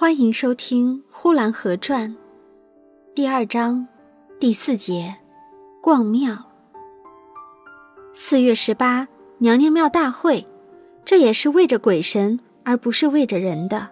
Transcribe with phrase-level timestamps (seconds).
[0.00, 2.10] 欢迎收听《呼兰河传》
[3.16, 3.88] 第二章
[4.38, 5.16] 第四节——
[5.82, 6.38] 逛庙。
[8.14, 9.08] 四月十八，
[9.38, 10.46] 娘娘庙大会，
[11.04, 13.88] 这也是为着鬼神，而不是为着人的。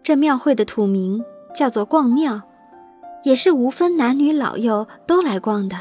[0.00, 2.40] 这庙会的土名叫做逛庙，
[3.24, 5.76] 也是无分男女老幼都来逛的，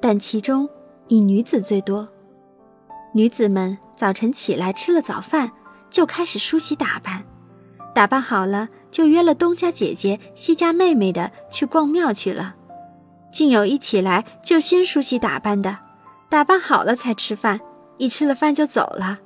[0.00, 0.70] 但其中
[1.08, 2.08] 以女子最多。
[3.12, 5.50] 女子们早晨起来吃了早饭，
[5.90, 7.24] 就开始梳洗打扮。
[7.98, 12.54] 打扮好了，就约了东家姐姐、西家妹妹的去逛庙去了。
[13.32, 15.78] 竟有一起来就先梳洗打扮的，
[16.28, 17.58] 打扮好了才吃饭，
[17.96, 19.18] 一吃了饭就走了。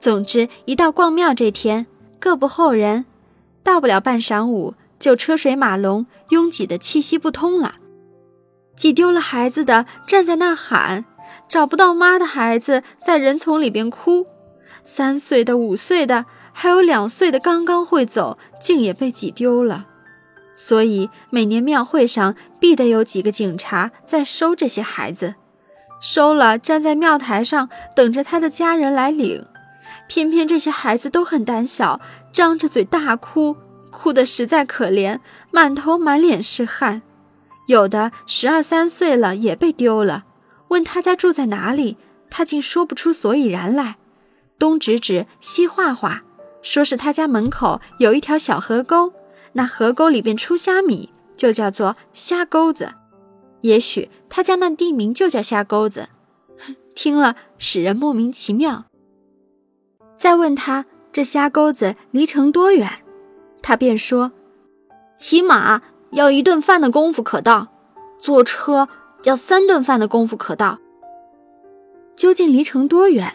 [0.00, 1.86] 总之，一到逛庙这天，
[2.18, 3.04] 各不候人，
[3.62, 7.76] 到不了半晌午，就车水马龙，拥挤的气息不通了。
[8.74, 11.04] 挤丢了孩子的站在那儿喊，
[11.48, 14.26] 找不到妈的孩子在人丛里边哭，
[14.82, 16.26] 三岁的、五岁的。
[16.52, 19.86] 还有两岁的刚刚会走，竟也被挤丢了，
[20.54, 25.36] 所以每年庙会上必得有几个警察在收这些孩子，
[26.00, 29.46] 收了站在庙台上等着他的家人来领。
[30.06, 32.00] 偏偏这些孩子都很胆小，
[32.32, 33.56] 张着嘴大哭，
[33.90, 35.18] 哭得实在可怜，
[35.50, 37.02] 满头满脸是汗。
[37.66, 40.24] 有的十二三岁了也被丢了，
[40.68, 41.96] 问他家住在哪里，
[42.28, 43.96] 他竟说不出所以然来，
[44.58, 46.22] 东指指西画画。
[46.62, 49.12] 说是他家门口有一条小河沟，
[49.52, 52.92] 那河沟里边出虾米，就叫做虾沟子。
[53.62, 56.08] 也许他家那地名就叫虾沟子，
[56.94, 58.84] 听了使人莫名其妙。
[60.16, 62.88] 再问他这虾沟子离城多远，
[63.62, 64.32] 他便说：
[65.16, 67.68] 骑马要一顿饭的功夫可到，
[68.18, 68.88] 坐车
[69.24, 70.78] 要三顿饭的功夫可到。
[72.14, 73.34] 究竟离城多远，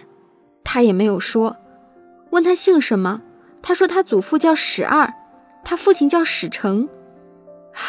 [0.64, 1.56] 他也没有说。
[2.36, 3.22] 问他姓什么，
[3.62, 5.14] 他说他祖父叫史二，
[5.64, 6.90] 他父亲叫史成。
[7.74, 7.82] 唉，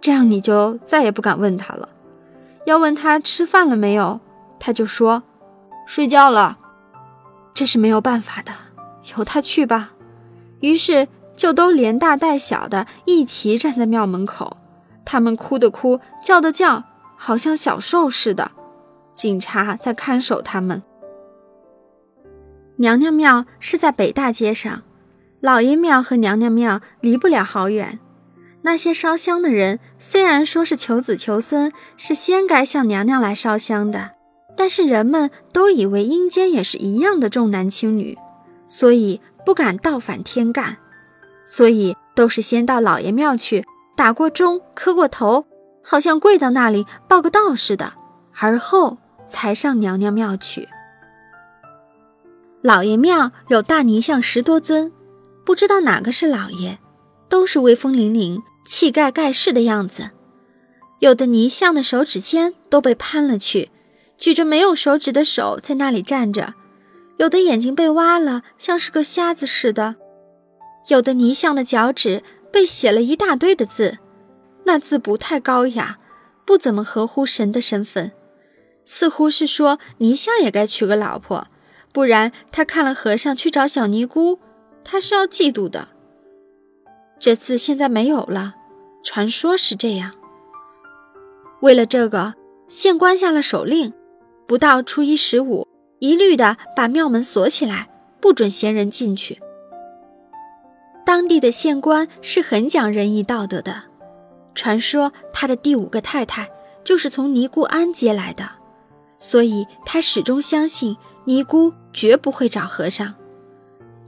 [0.00, 1.88] 这样你就再也不敢问他了。
[2.64, 4.18] 要问他吃饭了没有，
[4.58, 5.22] 他就说
[5.86, 6.58] 睡觉了。
[7.54, 8.52] 这是没有办法的，
[9.16, 9.92] 由他去吧。
[10.58, 11.06] 于是
[11.36, 14.56] 就都连大带小的一齐站在庙门口，
[15.04, 16.82] 他们哭的哭，叫的叫，
[17.16, 18.50] 好像小兽似的。
[19.12, 20.82] 警察在看守他们。
[22.78, 24.82] 娘娘庙是在北大街上，
[25.40, 27.98] 老爷庙和娘娘庙离不了好远。
[28.62, 34.10] 那些烧香的人虽然说是求子求孙，是先该向娘娘来烧香的，
[34.56, 38.18] 但是人们都以为阴间也是一样的重男轻女，
[38.66, 40.76] 所以不敢倒反天干，
[41.46, 43.64] 所以都是先到老爷庙去
[43.96, 45.46] 打过钟、磕过头，
[45.82, 47.94] 好像跪到那里报个到似的，
[48.38, 50.68] 而后才上娘娘庙去。
[52.66, 54.90] 老爷庙有大泥像十多尊，
[55.44, 56.80] 不知道哪个是老爷，
[57.28, 60.10] 都是威风凛凛、气概盖世的样子。
[60.98, 63.70] 有的泥像的手指尖都被攀了去，
[64.18, 66.54] 举着没有手指的手在那里站着；
[67.18, 69.94] 有的眼睛被挖了，像是个瞎子似的；
[70.88, 73.98] 有的泥像的脚趾被写了一大堆的字，
[74.64, 76.00] 那字不太高雅，
[76.44, 78.10] 不怎么合乎神的身份，
[78.84, 81.46] 似乎是说泥像也该娶个老婆。
[81.96, 84.38] 不然，他看了和尚去找小尼姑，
[84.84, 85.88] 他是要嫉妒的。
[87.18, 88.54] 这次现在没有了，
[89.02, 90.12] 传说是这样。
[91.62, 92.34] 为了这个，
[92.68, 93.94] 县官下了手令，
[94.46, 95.66] 不到初一十五，
[95.98, 97.88] 一律的把庙门锁起来，
[98.20, 99.40] 不准闲人进去。
[101.06, 103.84] 当地的县官是很讲仁义道德的，
[104.54, 106.46] 传说他的第五个太太
[106.84, 108.46] 就是从尼姑庵接来的，
[109.18, 110.94] 所以他始终相信。
[111.26, 113.14] 尼姑绝不会找和尚，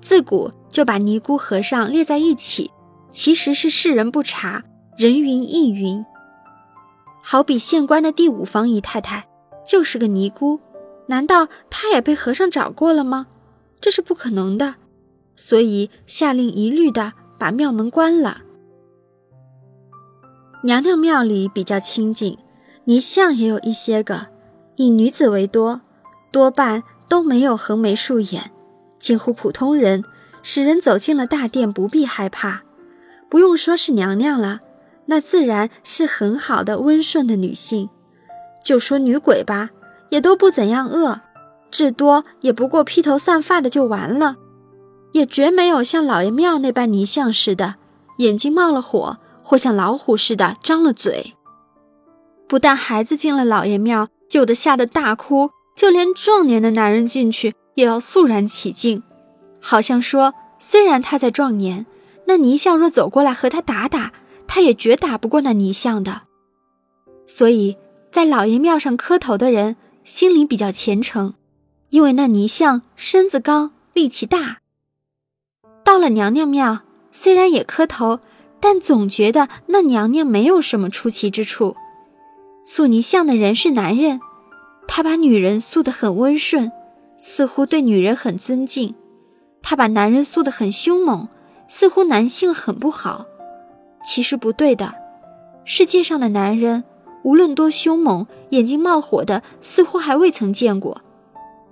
[0.01, 2.71] 自古就把尼姑和尚列在一起，
[3.11, 4.63] 其实是世人不察，
[4.97, 6.05] 人云亦云。
[7.21, 9.29] 好比县官的第五房姨太太
[9.67, 10.61] 就是个尼姑，
[11.09, 13.27] 难道她也被和尚找过了吗？
[13.81, 14.77] 这是不可能的，
[15.35, 18.43] 所以下令一律的把庙门关了。
[20.63, 22.39] 娘娘庙里比较清静，
[22.85, 24.29] 泥像也有一些个，
[24.77, 25.81] 以女子为多，
[26.31, 26.85] 多半。
[27.09, 28.51] 都没有横眉竖眼，
[28.99, 30.05] 近乎普通人，
[30.43, 32.63] 使人走进了大殿不必害怕。
[33.29, 34.61] 不用说是娘娘了，
[35.07, 37.89] 那自然是很好的温顺的女性。
[38.65, 39.71] 就说女鬼吧，
[40.11, 41.21] 也都不怎样恶，
[41.71, 44.37] 至多也不过披头散发的就完了，
[45.13, 47.77] 也绝没有像老爷庙那般泥像似的，
[48.19, 51.35] 眼睛冒了火，或像老虎似的张了嘴。
[52.47, 55.51] 不但孩子进了老爷庙，有的吓得大哭。
[55.79, 59.01] 就连壮年的男人进去也要肃然起敬，
[59.61, 61.87] 好像说，虽然他在壮年，
[62.27, 64.13] 那泥像若走过来和他打打，
[64.49, 66.23] 他也绝打不过那泥像的。
[67.29, 67.77] 所以
[68.11, 71.35] 在老爷庙上磕头的人心里比较虔诚，
[71.91, 74.59] 因为那泥像身子高，力气大。
[75.85, 76.81] 到了娘娘庙，
[77.13, 78.19] 虽然也磕头，
[78.59, 81.77] 但总觉得那娘娘没有什么出奇之处。
[82.67, 84.21] 塑泥像的人是男人，
[84.89, 86.73] 他把女人塑得很温顺，
[87.19, 88.95] 似乎对女人很尊敬；
[89.63, 91.29] 他把男人塑得很凶猛，
[91.69, 93.27] 似乎男性很不好。
[94.03, 94.95] 其实不对的，
[95.65, 96.83] 世界上的男人。
[97.25, 101.03] 无论多凶猛，眼睛冒火的，似乎还未曾见过。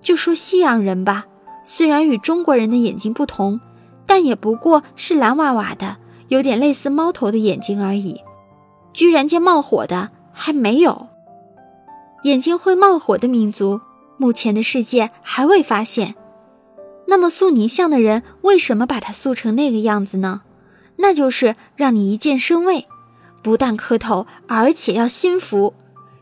[0.01, 1.27] 就说西洋人吧，
[1.65, 3.61] 虽然与中国人的眼睛不同，
[4.05, 5.97] 但也不过是蓝娃娃的，
[6.29, 8.21] 有点类似猫头的眼睛而已。
[8.93, 11.09] 居然见冒火的还没有。
[12.23, 13.81] 眼睛会冒火的民族，
[14.17, 16.15] 目前的世界还未发现。
[17.07, 20.43] 那么塑泥像的人为什么把它塑成那个样子呢？
[20.97, 22.87] 那就是让你一见生畏。
[23.43, 25.75] 不但磕头，而且要心服，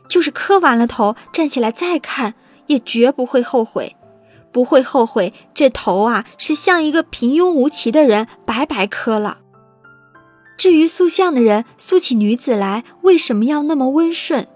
[0.08, 2.34] 就是磕完了头，站起来再看，
[2.66, 3.96] 也绝不会后悔，
[4.52, 5.32] 不会后悔。
[5.54, 9.38] 这头啊，是像一个平庸无奇的人白白磕了。
[10.58, 14.46] 至于塑像的人塑起女子来，为什么要那么温顺？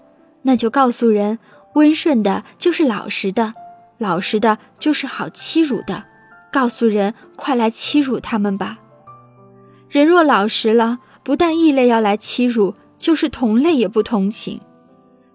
[0.43, 1.39] 那就告诉人，
[1.73, 3.53] 温顺的就是老实的，
[3.97, 6.05] 老实的就是好欺辱的。
[6.51, 8.79] 告诉人，快来欺辱他们吧。
[9.89, 10.99] 人若老实了。
[11.21, 14.61] 不但异类要来欺辱，就是同类也不同情。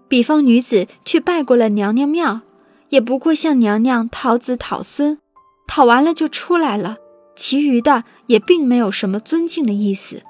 [0.09, 2.41] 比方女子去拜过了娘娘庙，
[2.89, 5.19] 也不过向娘娘讨子讨孙，
[5.67, 6.97] 讨完了就出来了，
[7.33, 10.23] 其余的也并没有什么尊敬的意思，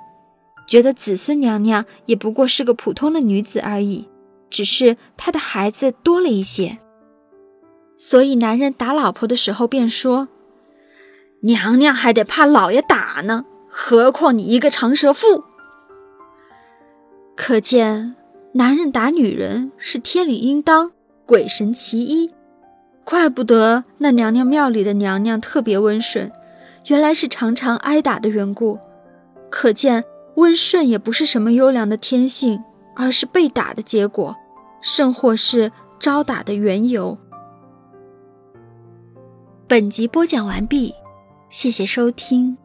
[0.68, 4.07] 觉得子孙娘娘也不过是个普通的女子而已，
[4.50, 6.80] 只是他的孩子多了一些。
[7.98, 10.28] 所以男人打老婆的时候便说
[11.42, 13.46] ：“娘娘还得怕老爷打呢。”
[13.78, 15.44] 何况你一个长舌妇，
[17.36, 18.16] 可见
[18.54, 20.94] 男人打女人是天理应当，
[21.26, 22.32] 鬼神其一。
[23.04, 26.32] 怪不得那娘娘庙里的娘娘特别温顺，
[26.88, 28.80] 原来是常常挨打的缘故。
[29.50, 30.06] 可见
[30.36, 32.64] 温顺也不是什么优良的天性，
[32.96, 34.36] 而是被打的结果，
[34.82, 37.18] 甚或是招打的缘由。
[39.68, 40.94] 本集播讲完毕，
[41.50, 42.58] 谢谢收听。